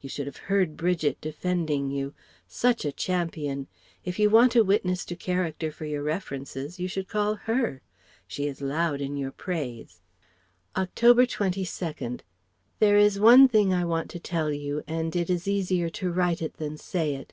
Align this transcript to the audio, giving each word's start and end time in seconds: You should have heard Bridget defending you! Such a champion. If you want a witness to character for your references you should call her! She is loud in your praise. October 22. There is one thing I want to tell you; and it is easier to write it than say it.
You 0.00 0.08
should 0.08 0.26
have 0.26 0.36
heard 0.50 0.76
Bridget 0.76 1.20
defending 1.20 1.92
you! 1.92 2.12
Such 2.48 2.84
a 2.84 2.90
champion. 2.90 3.68
If 4.04 4.18
you 4.18 4.28
want 4.28 4.56
a 4.56 4.64
witness 4.64 5.04
to 5.04 5.14
character 5.14 5.70
for 5.70 5.84
your 5.84 6.02
references 6.02 6.80
you 6.80 6.88
should 6.88 7.06
call 7.08 7.36
her! 7.36 7.80
She 8.26 8.48
is 8.48 8.60
loud 8.60 9.00
in 9.00 9.16
your 9.16 9.30
praise. 9.30 10.00
October 10.76 11.24
22. 11.24 12.18
There 12.80 12.96
is 12.98 13.20
one 13.20 13.46
thing 13.46 13.72
I 13.72 13.84
want 13.84 14.10
to 14.10 14.18
tell 14.18 14.52
you; 14.52 14.82
and 14.88 15.14
it 15.14 15.30
is 15.30 15.46
easier 15.46 15.88
to 15.88 16.10
write 16.10 16.42
it 16.42 16.54
than 16.54 16.76
say 16.76 17.14
it. 17.14 17.32